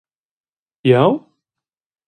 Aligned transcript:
Jeu? 0.83 1.11